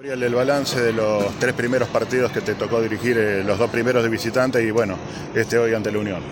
El 0.00 0.32
balance 0.32 0.80
de 0.80 0.92
los 0.92 1.24
tres 1.40 1.54
primeros 1.54 1.88
partidos 1.88 2.30
que 2.30 2.40
te 2.40 2.54
tocó 2.54 2.80
dirigir, 2.80 3.18
eh, 3.18 3.42
los 3.42 3.58
dos 3.58 3.68
primeros 3.68 4.04
de 4.04 4.08
visitante 4.08 4.62
y 4.62 4.70
bueno, 4.70 4.96
este 5.34 5.58
hoy 5.58 5.74
ante 5.74 5.90
la 5.90 5.98
Unión. 5.98 6.22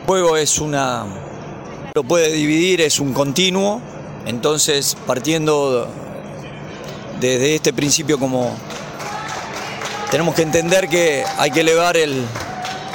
El 0.00 0.06
juego 0.06 0.34
es 0.38 0.58
una. 0.58 1.04
lo 1.94 2.04
puede 2.04 2.32
dividir, 2.32 2.80
es 2.80 3.00
un 3.00 3.12
continuo, 3.12 3.82
entonces 4.24 4.96
partiendo 5.06 5.86
desde 7.20 7.54
este 7.54 7.74
principio 7.74 8.18
como. 8.18 8.56
tenemos 10.10 10.34
que 10.34 10.40
entender 10.40 10.88
que 10.88 11.22
hay 11.36 11.50
que 11.50 11.60
elevar 11.60 11.98
el, 11.98 12.24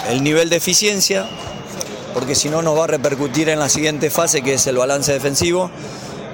el 0.09 0.23
nivel 0.23 0.49
de 0.49 0.55
eficiencia, 0.55 1.29
porque 2.15 2.33
si 2.33 2.49
no 2.49 2.63
nos 2.63 2.75
va 2.75 2.85
a 2.85 2.87
repercutir 2.87 3.49
en 3.49 3.59
la 3.59 3.69
siguiente 3.69 4.09
fase 4.09 4.41
que 4.41 4.55
es 4.55 4.65
el 4.65 4.77
balance 4.77 5.13
defensivo. 5.13 5.69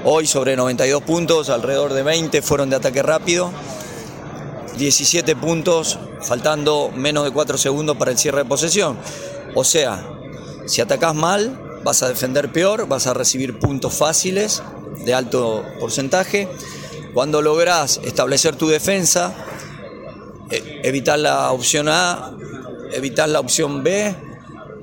Hoy 0.06 0.28
sobre 0.28 0.58
92 0.58 1.02
puntos, 1.04 1.50
alrededor 1.50 1.94
de 1.94 2.04
20 2.04 2.42
fueron 2.42 2.70
de 2.70 2.76
ataque 2.76 3.02
rápido. 3.02 3.52
17 4.78 5.34
puntos, 5.38 5.98
faltando 6.22 6.92
menos 6.94 7.24
de 7.24 7.32
4 7.32 7.58
segundos 7.58 7.96
para 7.96 8.12
el 8.12 8.18
cierre 8.18 8.40
de 8.40 8.46
posesión. 8.46 8.98
O 9.56 9.64
sea, 9.64 10.06
si 10.66 10.82
atacás 10.82 11.16
mal, 11.16 11.80
vas 11.86 12.04
a 12.04 12.10
defender 12.10 12.52
peor, 12.52 12.86
vas 12.90 13.08
a 13.08 13.14
recibir 13.14 13.60
puntos 13.60 13.94
fáciles 13.94 14.62
de 15.06 15.14
alto 15.14 15.64
porcentaje. 15.80 16.50
Cuando 17.14 17.42
lográs 17.42 18.02
establecer 18.04 18.58
tu 18.58 18.68
defensa, 18.68 19.34
e, 20.50 20.82
evitar 20.84 21.18
la 21.18 21.50
opción 21.52 21.88
A, 21.88 22.36
evitar 22.92 23.30
la 23.30 23.40
opción 23.40 23.84
B, 23.84 24.14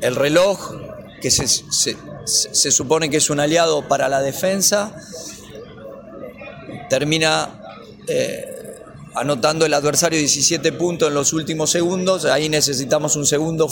el 0.00 0.16
reloj, 0.16 0.76
que 1.20 1.30
se, 1.30 1.46
se, 1.46 1.96
se 2.24 2.70
supone 2.70 3.10
que 3.10 3.18
es 3.18 3.30
un 3.30 3.40
aliado 3.40 3.86
para 3.88 4.08
la 4.08 4.20
defensa, 4.22 4.94
termina 6.88 7.60
eh, 8.06 8.50
anotando 9.14 9.66
el 9.66 9.74
adversario 9.74 10.18
17 10.18 10.72
puntos 10.72 11.08
en 11.08 11.14
los 11.14 11.32
últimos 11.32 11.70
segundos, 11.70 12.24
ahí 12.24 12.48
necesitamos 12.48 13.16
un 13.16 13.26
segundo, 13.26 13.70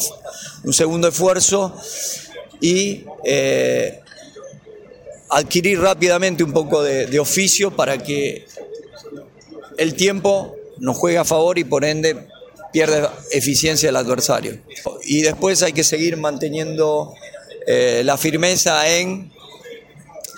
un 0.64 0.72
segundo 0.72 1.08
esfuerzo 1.08 1.76
y 2.60 3.04
eh, 3.24 4.00
adquirir 5.30 5.80
rápidamente 5.80 6.42
un 6.42 6.52
poco 6.52 6.82
de, 6.82 7.18
oficio 7.18 7.74
para 7.74 7.98
que 7.98 8.46
el 9.76 9.94
tiempo 9.94 10.54
nos 10.78 10.96
juegue 10.96 11.18
a 11.18 11.24
favor 11.24 11.58
y 11.58 11.64
por 11.64 11.84
ende 11.84 12.28
pierde 12.72 13.08
eficiencia 13.30 13.88
el 13.88 13.96
adversario. 13.96 14.58
Y 15.04 15.22
después 15.22 15.62
hay 15.62 15.72
que 15.72 15.84
seguir 15.84 16.16
manteniendo 16.16 17.14
eh, 17.70 18.02
la 18.02 18.16
firmeza 18.16 18.88
en 18.88 19.30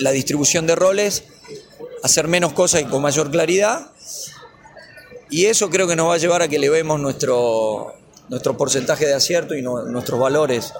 la 0.00 0.10
distribución 0.10 0.66
de 0.66 0.74
roles, 0.74 1.22
hacer 2.02 2.26
menos 2.26 2.52
cosas 2.54 2.80
y 2.82 2.86
con 2.86 3.02
mayor 3.02 3.30
claridad. 3.30 3.92
Y 5.30 5.44
eso 5.44 5.70
creo 5.70 5.86
que 5.86 5.94
nos 5.94 6.08
va 6.08 6.14
a 6.14 6.18
llevar 6.18 6.42
a 6.42 6.48
que 6.48 6.56
elevemos 6.56 6.98
nuestro, 6.98 7.94
nuestro 8.28 8.56
porcentaje 8.56 9.06
de 9.06 9.14
acierto 9.14 9.54
y 9.54 9.62
nuestros 9.62 10.18
valores 10.18 10.72